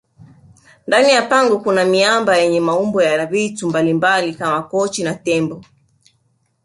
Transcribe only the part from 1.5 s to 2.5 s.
Kuna miamba